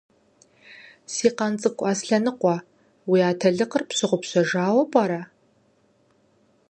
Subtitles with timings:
[1.13, 2.55] Си къан цӀыкӀу Аслъэныкъуэ!
[3.09, 5.21] Уи атэлыкъыр пщыгъупщэжауэ пӀэрэ?